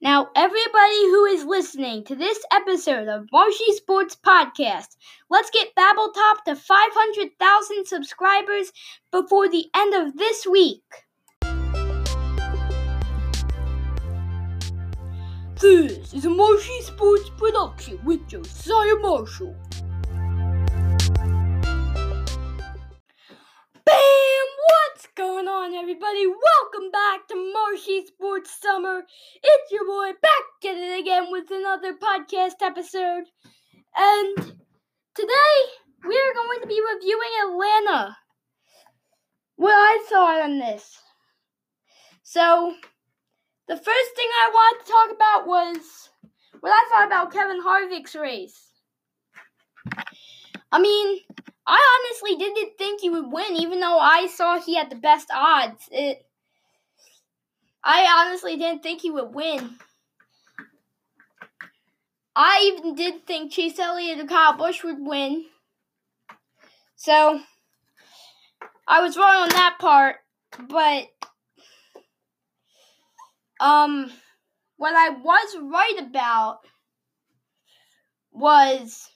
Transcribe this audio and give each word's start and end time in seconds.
Now, 0.00 0.28
everybody 0.36 1.02
who 1.06 1.24
is 1.24 1.44
listening 1.44 2.04
to 2.04 2.14
this 2.14 2.38
episode 2.52 3.08
of 3.08 3.26
Marshy 3.32 3.72
Sports 3.72 4.14
Podcast, 4.14 4.96
let's 5.28 5.50
get 5.50 5.74
Babbletop 5.74 6.44
to 6.46 6.54
500,000 6.54 7.84
subscribers 7.84 8.70
before 9.10 9.48
the 9.48 9.66
end 9.74 9.94
of 9.94 10.16
this 10.16 10.46
week. 10.46 10.84
This 15.60 16.14
is 16.14 16.26
a 16.26 16.30
Marshy 16.30 16.80
Sports 16.82 17.30
production 17.36 17.98
with 18.04 18.28
Josiah 18.28 18.94
Marshall. 19.00 19.56
Everybody? 25.80 26.26
Welcome 26.26 26.90
back 26.90 27.28
to 27.28 27.52
Marshy 27.52 28.04
Sports 28.04 28.58
Summer. 28.60 29.04
It's 29.44 29.70
your 29.70 29.86
boy 29.86 30.10
back 30.20 30.72
at 30.72 30.76
it 30.76 30.98
again 30.98 31.26
with 31.30 31.44
another 31.52 31.94
podcast 31.94 32.60
episode. 32.62 33.26
And 33.96 34.36
today 35.14 35.54
we 36.04 36.18
are 36.18 36.34
going 36.34 36.60
to 36.62 36.66
be 36.66 36.80
reviewing 36.82 37.30
Atlanta. 37.44 38.16
What 39.54 39.70
I 39.72 40.04
thought 40.10 40.40
on 40.42 40.58
this. 40.58 40.98
So, 42.24 42.74
the 43.68 43.76
first 43.76 44.16
thing 44.16 44.28
I 44.42 44.50
wanted 44.52 44.84
to 44.84 44.92
talk 44.92 45.14
about 45.14 45.46
was 45.46 46.10
what 46.58 46.72
I 46.72 46.88
thought 46.90 47.06
about 47.06 47.32
Kevin 47.32 47.62
Harvick's 47.62 48.16
race. 48.16 48.72
I 50.72 50.80
mean, 50.80 51.20
I 51.70 52.00
honestly 52.00 52.36
didn't 52.36 52.78
think 52.78 53.02
he 53.02 53.10
would 53.10 53.30
win, 53.30 53.56
even 53.56 53.78
though 53.78 53.98
I 53.98 54.26
saw 54.26 54.58
he 54.58 54.74
had 54.74 54.88
the 54.88 54.96
best 54.96 55.28
odds. 55.30 55.86
It, 55.92 56.24
I 57.84 58.24
honestly 58.26 58.56
didn't 58.56 58.82
think 58.82 59.02
he 59.02 59.10
would 59.10 59.34
win. 59.34 59.76
I 62.34 62.72
even 62.72 62.94
did 62.94 63.26
think 63.26 63.52
Chase 63.52 63.78
Elliott 63.78 64.18
and 64.18 64.28
Kyle 64.28 64.56
Busch 64.56 64.82
would 64.82 64.98
win. 64.98 65.44
So, 66.96 67.38
I 68.86 69.02
was 69.02 69.18
wrong 69.18 69.42
on 69.42 69.48
that 69.50 69.76
part, 69.78 70.16
but 70.70 71.08
um, 73.60 74.10
what 74.78 74.94
I 74.94 75.10
was 75.10 75.56
right 75.60 75.96
about 76.00 76.60
was 78.32 79.10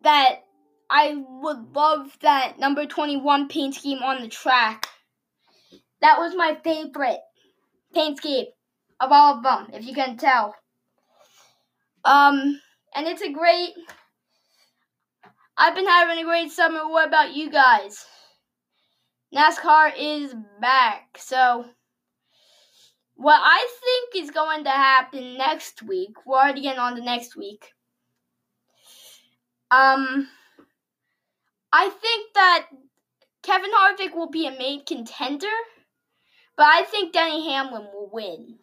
that 0.00 0.45
I 0.88 1.16
would 1.16 1.74
love 1.74 2.16
that 2.22 2.58
number 2.58 2.86
21 2.86 3.48
paint 3.48 3.74
scheme 3.74 4.02
on 4.02 4.22
the 4.22 4.28
track. 4.28 4.88
That 6.00 6.18
was 6.18 6.34
my 6.34 6.56
favorite 6.62 7.20
paint 7.92 8.18
scheme 8.18 8.46
of 9.00 9.10
all 9.10 9.36
of 9.36 9.42
them, 9.42 9.68
if 9.72 9.84
you 9.86 9.94
can 9.94 10.16
tell. 10.16 10.54
Um, 12.04 12.60
and 12.94 13.06
it's 13.06 13.22
a 13.22 13.32
great. 13.32 13.74
I've 15.56 15.74
been 15.74 15.86
having 15.86 16.18
a 16.18 16.24
great 16.26 16.50
summer. 16.52 16.88
What 16.88 17.08
about 17.08 17.34
you 17.34 17.50
guys? 17.50 18.04
NASCAR 19.34 19.92
is 19.98 20.34
back, 20.60 21.18
so 21.18 21.64
what 23.16 23.40
I 23.42 23.66
think 23.80 24.24
is 24.24 24.30
going 24.30 24.64
to 24.64 24.70
happen 24.70 25.36
next 25.36 25.82
week, 25.82 26.10
we're 26.24 26.36
already 26.36 26.60
getting 26.60 26.78
on 26.78 26.94
the 26.94 27.02
next 27.02 27.36
week. 27.36 27.72
Um, 29.70 30.28
I 31.78 31.90
think 31.90 32.32
that 32.32 32.68
Kevin 33.42 33.70
Harvick 33.70 34.14
will 34.14 34.30
be 34.30 34.46
a 34.46 34.58
main 34.58 34.86
contender, 34.86 35.56
but 36.56 36.64
I 36.64 36.84
think 36.84 37.12
Denny 37.12 37.50
Hamlin 37.50 37.88
will 37.92 38.08
win. 38.10 38.58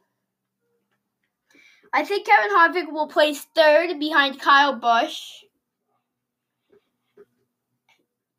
I 1.93 2.03
think 2.05 2.25
Kevin 2.25 2.49
Harvick 2.49 2.91
will 2.91 3.07
place 3.07 3.45
third 3.55 3.99
behind 3.99 4.41
Kyle 4.41 4.79
Busch. 4.79 5.43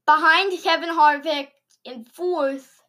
Behind 0.06 0.52
Kevin 0.60 0.90
Harvick 0.90 1.50
in 1.84 2.04
fourth 2.04 2.82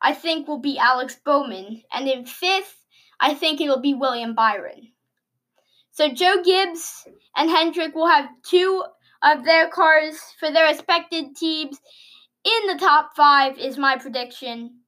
I 0.00 0.14
think 0.14 0.48
will 0.48 0.58
be 0.58 0.78
Alex 0.78 1.18
Bowman. 1.22 1.82
And 1.92 2.08
in 2.08 2.24
fifth, 2.24 2.82
I 3.20 3.34
think 3.34 3.60
it'll 3.60 3.80
be 3.80 3.92
William 3.92 4.34
Byron. 4.34 4.92
So 5.90 6.08
Joe 6.08 6.42
Gibbs 6.42 7.06
and 7.36 7.50
Hendrick 7.50 7.94
will 7.94 8.08
have 8.08 8.30
two 8.42 8.84
of 9.22 9.44
their 9.44 9.68
cars 9.68 10.18
for 10.38 10.50
their 10.50 10.66
respected 10.66 11.36
teams 11.36 11.78
in 12.44 12.66
the 12.66 12.78
top 12.78 13.10
five, 13.16 13.58
is 13.58 13.76
my 13.76 13.96
prediction. 13.96 14.80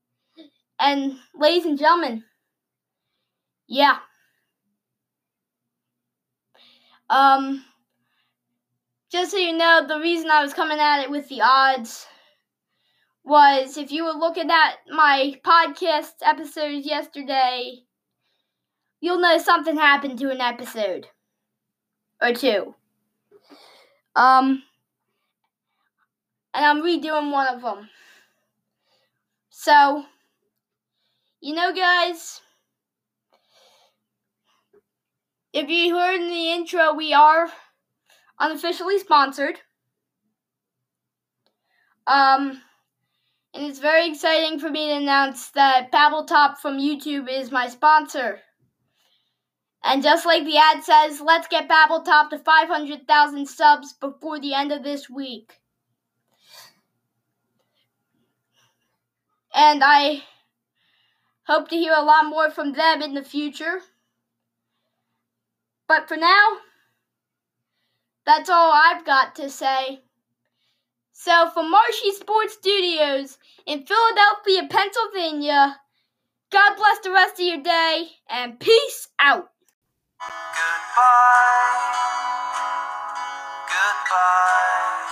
And 0.81 1.19
ladies 1.34 1.66
and 1.66 1.78
gentlemen, 1.78 2.25
yeah. 3.69 3.98
Um, 7.10 7.65
just 9.10 9.31
so 9.31 9.37
you 9.37 9.53
know, 9.53 9.87
the 9.87 10.00
reason 10.00 10.31
I 10.31 10.43
was 10.43 10.54
coming 10.54 10.78
at 10.78 11.03
it 11.03 11.10
with 11.10 11.28
the 11.28 11.43
odds 11.43 12.06
was 13.25 13.76
if 13.76 13.93
you 13.93 14.04
were 14.04 14.12
looking 14.12 14.50
at 14.50 14.76
my 14.88 15.38
podcast 15.44 16.14
episodes 16.22 16.87
yesterday, 16.87 17.84
you'll 19.00 19.20
know 19.20 19.38
something 19.38 19.76
happened 19.76 20.19
to 20.19 20.31
an 20.31 20.41
episode 20.41 21.06
or 22.20 22.32
two. 22.32 22.75
Um, 24.15 24.62
and 26.55 26.65
I'm 26.65 26.83
redoing 26.83 27.33
one 27.33 27.49
of 27.49 27.62
them. 27.62 27.89
So, 29.50 30.05
you 31.41 31.55
know, 31.55 31.73
guys, 31.73 32.41
if 35.53 35.69
you 35.69 35.97
heard 35.97 36.21
in 36.21 36.28
the 36.28 36.53
intro, 36.53 36.95
we 36.95 37.12
are 37.12 37.49
unofficially 38.39 38.99
sponsored. 38.99 39.61
Um, 42.06 42.61
and 43.55 43.67
it's 43.67 43.79
very 43.79 44.09
exciting 44.09 44.59
for 44.59 44.71
me 44.71 44.89
to 44.89 44.97
announce 44.97 45.50
that 45.50 45.93
Babbletop 45.93 46.59
from 46.59 46.79
YouTube 46.79 47.31
is 47.31 47.53
my 47.53 47.69
sponsor. 47.69 48.41
And 49.84 50.03
just 50.03 50.25
like 50.25 50.44
the 50.44 50.59
ad 50.59 50.84
says, 50.84 51.20
let's 51.20 51.48
get 51.48 51.69
Babbletop 51.69 52.31
to 52.31 52.38
500,000 52.38 53.47
subs 53.47 53.93
before 53.94 54.38
the 54.41 54.54
end 54.54 54.70
of 54.70 54.84
this 54.84 55.10
week. 55.10 55.59
And 59.54 59.82
I 59.84 60.22
hope 61.44 61.69
to 61.69 61.76
hear 61.76 61.94
a 61.94 62.03
lot 62.03 62.26
more 62.26 62.50
from 62.50 62.72
them 62.72 63.03
in 63.03 63.15
the 63.15 63.25
future. 63.25 63.81
But 65.88 66.09
for 66.09 66.16
now, 66.16 66.59
that's 68.25 68.49
all 68.49 68.72
I've 68.72 69.04
got 69.04 69.34
to 69.37 69.50
say. 69.50 70.00
So, 71.12 71.50
from 71.50 71.70
Marshy 71.70 72.12
Sports 72.12 72.54
Studios 72.54 73.37
in 73.66 73.84
Philadelphia, 73.84 74.69
Pennsylvania, 74.70 75.76
God 76.50 76.76
bless 76.76 77.00
the 77.00 77.12
rest 77.12 77.41
of 77.41 77.47
your 77.47 77.62
day 77.62 78.09
and 78.28 78.59
peace 78.59 79.09
out. 79.20 79.50
Goodbye. 80.31 82.06
Goodbye. 83.69 85.03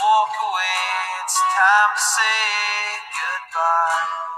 Walk 0.00 0.34
away, 0.48 0.82
it's 1.24 1.38
time 1.56 1.92
to 1.96 2.02
say 2.02 2.44
goodbye. 3.16 4.33